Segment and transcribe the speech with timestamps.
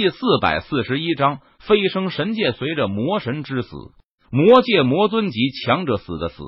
[0.00, 2.52] 第四百四十一章飞升神界。
[2.52, 3.68] 随着魔神之死，
[4.32, 6.42] 魔界魔尊级强者死的死，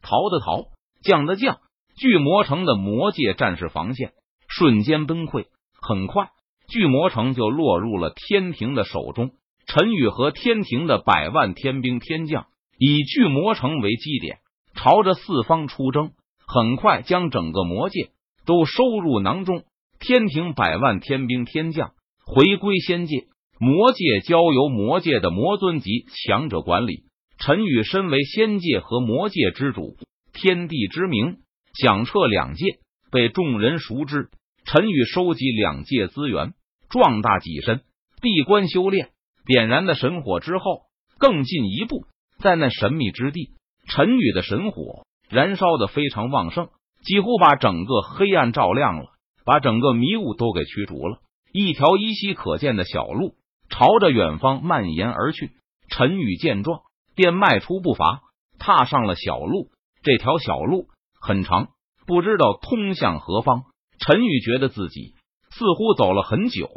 [0.00, 0.68] 逃的逃，
[1.02, 1.58] 降的降，
[1.98, 4.12] 巨魔城的魔界战士防线
[4.48, 5.44] 瞬间崩溃。
[5.82, 6.30] 很快，
[6.66, 9.32] 巨魔城就落入了天庭的手中。
[9.66, 12.46] 陈宇和天庭的百万天兵天将
[12.78, 14.38] 以巨魔城为基点，
[14.74, 16.12] 朝着四方出征，
[16.46, 18.12] 很快将整个魔界
[18.46, 19.62] 都收入囊中。
[20.00, 21.92] 天庭百万天兵天将。
[22.26, 23.26] 回归仙界，
[23.60, 27.04] 魔界交由魔界的魔尊级强者管理。
[27.38, 29.96] 陈宇身为仙界和魔界之主，
[30.32, 31.38] 天地之名
[31.74, 32.78] 响彻两界，
[33.10, 34.30] 被众人熟知。
[34.64, 36.54] 陈宇收集两界资源，
[36.88, 37.82] 壮大己身，
[38.22, 39.10] 闭关修炼，
[39.44, 40.84] 点燃的神火之后，
[41.18, 42.06] 更进一步，
[42.38, 43.50] 在那神秘之地，
[43.86, 46.68] 陈宇的神火燃烧的非常旺盛，
[47.04, 49.10] 几乎把整个黑暗照亮了，
[49.44, 51.18] 把整个迷雾都给驱逐了。
[51.56, 53.36] 一条依稀可见的小路
[53.68, 55.52] 朝着远方蔓延而去。
[55.88, 56.80] 陈宇见状，
[57.14, 58.22] 便迈出步伐，
[58.58, 59.70] 踏上了小路。
[60.02, 60.88] 这条小路
[61.20, 61.68] 很长，
[62.08, 63.62] 不知道通向何方。
[64.00, 65.14] 陈宇觉得自己
[65.52, 66.68] 似乎走了很久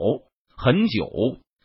[0.56, 1.10] 很久，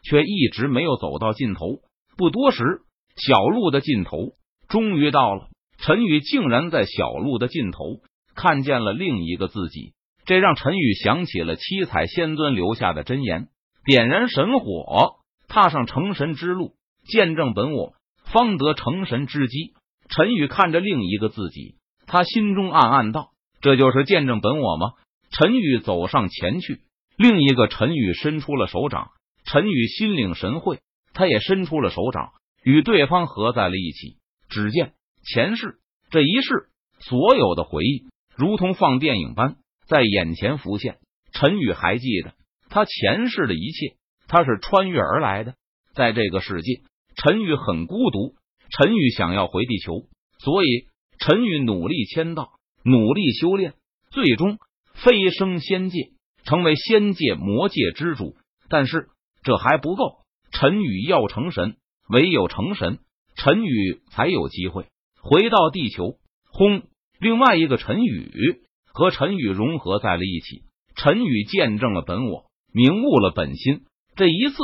[0.03, 1.81] 却一直没有走到尽头。
[2.17, 2.81] 不多时，
[3.15, 4.33] 小路的尽头
[4.69, 5.49] 终于到了。
[5.77, 8.01] 陈宇竟然在小路的尽头
[8.35, 9.93] 看见了另一个自己。
[10.25, 13.49] 这让陈宇想起了七彩仙尊留下的真言：
[13.85, 15.17] 点燃神火，
[15.49, 19.75] 踏上成神之路，见证本我，方得成神之机。
[20.09, 24.93] 陈宇看着另一个自己，他心中暗暗道：“这就是见证本我吗？”
[25.33, 26.81] 陈宇走上前去，
[27.17, 29.11] 另一个陈宇伸出了手掌。
[29.45, 30.81] 陈宇心领神会，
[31.15, 34.19] 他也伸出了手掌，与对方合在了一起。
[34.49, 34.93] 只见
[35.25, 35.79] 前世
[36.11, 36.69] 这一世
[37.01, 38.05] 所有的回忆，
[38.37, 39.57] 如同放电影般。
[39.93, 40.97] 在眼前浮现，
[41.35, 42.33] 陈宇还记得
[42.71, 43.97] 他前世的一切。
[44.27, 45.55] 他是穿越而来的，
[45.95, 46.81] 在这个世界，
[47.15, 48.35] 陈宇很孤独。
[48.71, 50.05] 陈宇想要回地球，
[50.39, 50.87] 所以
[51.19, 52.53] 陈宇努力签到，
[52.83, 53.75] 努力修炼，
[54.11, 54.59] 最终
[54.95, 56.13] 飞升仙界，
[56.45, 58.35] 成为仙界魔界之主。
[58.71, 59.09] 但是
[59.43, 60.21] 这还不够，
[60.53, 61.77] 陈宇要成神，
[62.09, 63.01] 唯有成神，
[63.37, 64.87] 陈宇才有机会
[65.21, 66.17] 回到地球。
[66.51, 66.85] 轰！
[67.21, 68.63] 另外一个陈宇。
[68.93, 70.63] 和陈宇融合在了一起，
[70.97, 73.83] 陈宇见证了本我，明悟了本心。
[74.17, 74.57] 这一次，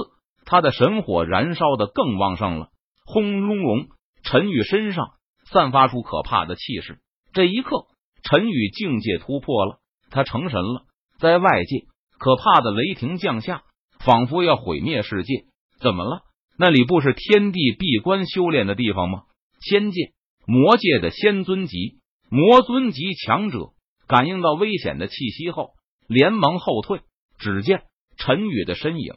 [0.45, 2.69] 他的神火燃烧的更旺盛了。
[3.07, 3.89] 轰隆隆，
[4.23, 5.13] 陈宇身上
[5.51, 6.99] 散发出可怕的气势。
[7.33, 7.87] 这一刻，
[8.23, 9.79] 陈宇境界突破了，
[10.11, 10.85] 他成神了。
[11.19, 11.87] 在外界，
[12.19, 13.63] 可怕的雷霆降下，
[13.99, 15.47] 仿佛要毁灭世界。
[15.81, 16.21] 怎么了？
[16.59, 19.23] 那里不是天地闭关修炼的地方吗？
[19.61, 20.13] 仙界、
[20.47, 23.71] 魔界的仙尊级、魔尊级强者。
[24.09, 25.75] 感应到危险的气息后，
[26.09, 27.01] 连忙后退。
[27.39, 27.83] 只见
[28.17, 29.15] 陈宇的身影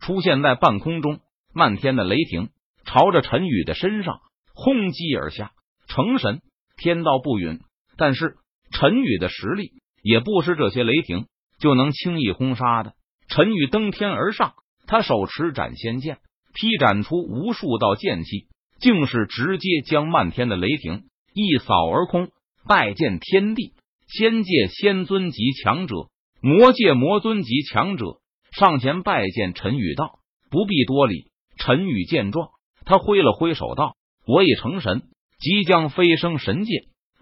[0.00, 1.18] 出现在半空中，
[1.52, 2.50] 漫天的雷霆
[2.84, 4.20] 朝着陈宇的身上
[4.54, 5.50] 轰击而下。
[5.88, 6.42] 成神，
[6.76, 7.60] 天道不允。
[7.96, 8.36] 但是
[8.70, 11.26] 陈宇的实力也不是这些雷霆
[11.58, 12.92] 就能轻易轰杀的。
[13.28, 14.54] 陈宇登天而上，
[14.86, 16.18] 他手持斩仙剑，
[16.54, 18.48] 劈斩出无数道剑气，
[18.78, 22.28] 竟是直接将漫天的雷霆一扫而空。
[22.68, 23.72] 拜见天地。
[24.06, 26.08] 仙界仙尊级强者，
[26.40, 28.20] 魔界魔尊级强者
[28.52, 32.50] 上前拜见陈宇道：“不必多礼。”陈宇见状，
[32.84, 33.96] 他挥了挥手道
[34.26, 35.02] ：“我已成神，
[35.38, 36.72] 即将飞升神界。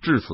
[0.03, 0.27] 至此，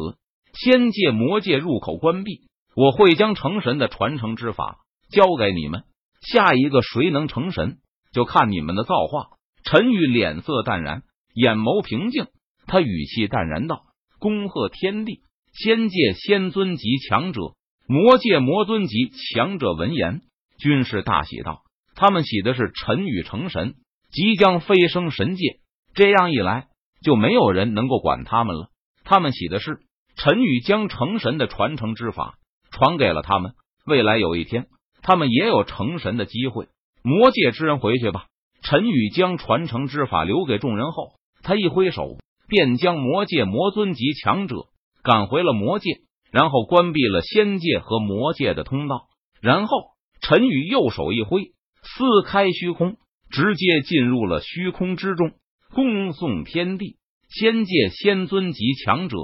[0.55, 4.79] 仙界魔界入口关闭，我会将成神的传承之法
[5.11, 5.85] 交给你们。
[6.21, 7.79] 下一个谁能成神，
[8.13, 11.03] 就看你们的造化。”陈宇脸色淡然，
[11.35, 12.27] 眼眸平静，
[12.67, 13.83] 他语气淡然道
[14.19, 15.21] ：“恭贺天地！”
[15.53, 17.41] 仙界仙尊级强者，
[17.87, 20.21] 魔界魔尊级强者闻言，
[20.59, 21.63] 均是大喜道
[21.95, 23.75] ：“他们喜的是陈宇成神，
[24.11, 25.61] 即将飞升神界。
[25.95, 26.69] 这样一来，
[27.03, 28.69] 就没有人能够管他们了。
[29.05, 29.81] 他们喜的是
[30.17, 32.35] 陈宇将成神的传承之法
[32.71, 33.53] 传给了他们，
[33.85, 34.67] 未来有一天，
[35.03, 36.69] 他们也有成神的机会。
[37.03, 38.27] 魔界之人回去吧。”
[38.63, 44.67] 陈宇将传承之法留给众人后，他一挥手，便将魔界魔尊级强者。
[45.03, 46.01] 赶回了魔界，
[46.31, 49.09] 然后关闭了仙界和魔界的通道。
[49.41, 49.77] 然后
[50.21, 51.53] 陈宇右手一挥，
[51.83, 52.97] 撕开虚空，
[53.31, 55.33] 直接进入了虚空之中，
[55.73, 56.97] 恭送天地
[57.29, 59.17] 仙界仙尊级强者，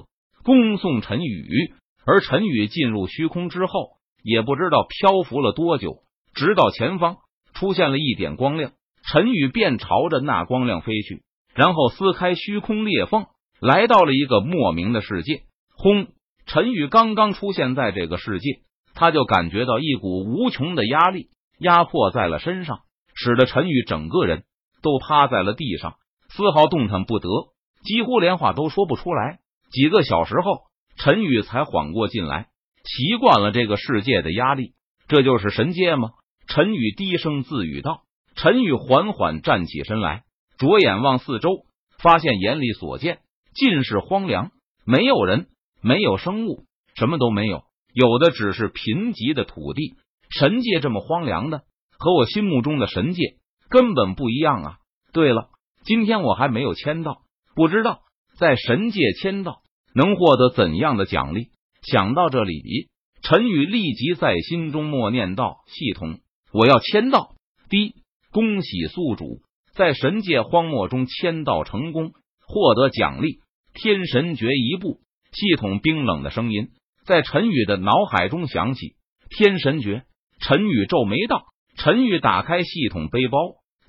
[0.42, 1.74] 恭送陈宇。
[2.06, 6.02] 而陈宇进入虚空之后，也不知道漂浮了多久，
[6.34, 7.16] 直到前方
[7.52, 8.72] 出现了一点光亮，
[9.10, 13.26] 陈宇便朝着那光亮飞去，然后撕开虚空裂缝，
[13.60, 15.42] 来到了一个莫名的世界。
[15.76, 16.08] 轰！
[16.46, 18.60] 陈宇刚刚出现在这个世界，
[18.94, 21.28] 他就感觉到一股无穷的压力
[21.58, 22.80] 压迫在了身上，
[23.14, 24.44] 使得陈宇整个人
[24.82, 25.96] 都趴在了地上，
[26.28, 27.28] 丝毫动弹不得，
[27.84, 29.38] 几乎连话都说不出来。
[29.70, 30.62] 几个小时后，
[30.96, 32.46] 陈宇才缓过劲来，
[32.84, 34.72] 习惯了这个世界的压力。
[35.08, 36.10] 这就是神界吗？
[36.48, 38.02] 陈宇低声自语道。
[38.36, 40.24] 陈宇缓缓站起身来，
[40.58, 41.50] 着眼望四周，
[41.98, 43.18] 发现眼里所见
[43.54, 44.50] 尽是荒凉，
[44.84, 45.48] 没有人，
[45.86, 46.64] 没有生物，
[46.96, 47.62] 什么都没有，
[47.94, 49.94] 有的只是贫瘠的土地。
[50.28, 51.62] 神界这么荒凉的，
[51.96, 53.36] 和我心目中的神界
[53.68, 54.78] 根本不一样啊！
[55.12, 55.50] 对了，
[55.84, 57.18] 今天我还没有签到，
[57.54, 58.00] 不知道
[58.36, 59.62] 在神界签到
[59.94, 61.50] 能获得怎样的奖励。
[61.82, 62.88] 想到这里，
[63.22, 66.18] 陈宇立即在心中默念道：“系统，
[66.52, 67.36] 我要签到。”
[67.70, 67.94] 第一。
[68.32, 69.40] 恭喜宿主
[69.72, 72.12] 在神界荒漠中签到成功，
[72.46, 73.38] 获得奖励
[73.72, 75.00] 天神诀一部。
[75.36, 76.70] 系统冰冷的声音
[77.04, 78.96] 在陈宇的脑海中响起。
[79.28, 80.04] 天神诀，
[80.40, 81.44] 陈宇皱眉道
[81.76, 83.38] ：“陈宇，打开系统背包，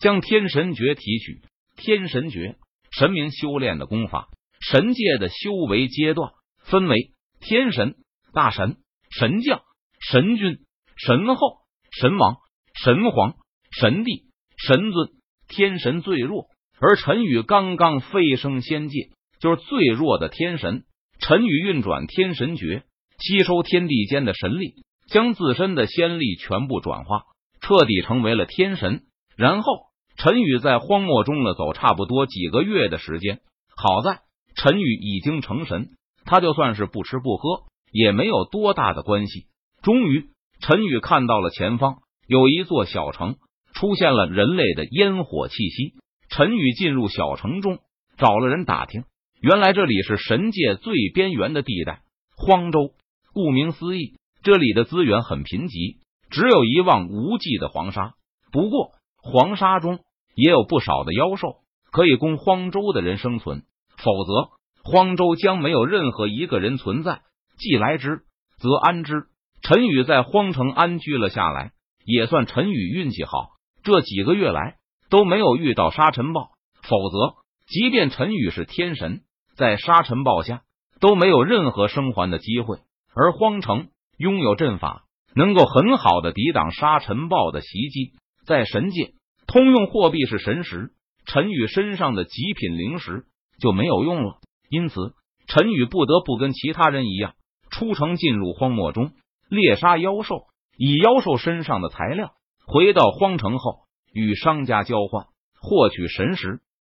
[0.01, 1.41] 将天神诀提取。
[1.77, 2.57] 天神诀，
[2.91, 4.27] 神明修炼的功法。
[4.59, 6.31] 神界的修为阶段
[6.65, 7.95] 分为天神、
[8.33, 8.75] 大神、
[9.09, 9.61] 神将、
[10.01, 10.59] 神君、
[10.97, 11.59] 神后、
[11.91, 12.35] 神王、
[12.83, 13.35] 神皇、
[13.71, 14.27] 神帝。”
[14.59, 15.09] 神尊
[15.47, 16.47] 天神最弱，
[16.79, 20.83] 而陈宇刚刚飞升仙界，就是最弱的天神。
[21.19, 22.83] 陈宇运转天神诀，
[23.19, 24.75] 吸收天地间的神力，
[25.09, 27.23] 将自身的仙力全部转化，
[27.61, 29.03] 彻底成为了天神。
[29.35, 29.73] 然后，
[30.17, 33.39] 陈宇在荒漠中了走差不多几个月的时间。
[33.75, 34.21] 好在
[34.55, 35.89] 陈宇已经成神，
[36.25, 39.47] 他就算是不吃不喝，也没有多大的关系。
[39.81, 40.29] 终于，
[40.59, 41.97] 陈宇看到了前方
[42.27, 43.35] 有一座小城。
[43.73, 45.93] 出现了人类的烟火气息。
[46.29, 47.77] 陈宇进入小城中，
[48.17, 49.03] 找了人打听，
[49.39, 52.01] 原来这里是神界最边缘的地带——
[52.35, 52.93] 荒州。
[53.33, 55.97] 顾名思义，这里的资源很贫瘠，
[56.31, 58.15] 只有一望无际的黄沙。
[58.51, 59.99] 不过，黄沙中
[60.33, 61.57] 也有不少的妖兽，
[61.91, 63.61] 可以供荒州的人生存。
[63.97, 64.49] 否则，
[64.83, 67.21] 荒州将没有任何一个人存在。
[67.59, 68.21] 既来之，
[68.57, 69.27] 则安之。
[69.61, 71.73] 陈宇在荒城安居了下来，
[72.05, 73.49] 也算陈宇运气好。
[73.83, 74.77] 这几个月来
[75.11, 76.49] 都没有遇到沙尘暴，
[76.81, 77.35] 否则，
[77.67, 79.21] 即便陈宇是天神，
[79.57, 80.61] 在沙尘暴下
[80.99, 82.77] 都没有任何生还的机会。
[83.13, 83.87] 而荒城
[84.17, 88.11] 拥有阵法，能够很好的抵挡沙尘暴的袭击。
[88.45, 89.13] 在神界，
[89.47, 90.91] 通用货币是神石，
[91.25, 93.25] 陈宇身上的极品灵石
[93.59, 94.37] 就没有用了。
[94.69, 95.13] 因此，
[95.47, 97.33] 陈宇不得不跟其他人一样，
[97.71, 99.11] 出城进入荒漠中
[99.49, 100.43] 猎杀妖兽，
[100.77, 102.33] 以妖兽身上的材料。
[102.65, 103.79] 回到荒城后，
[104.13, 105.25] 与商家交换，
[105.59, 106.59] 获取神石。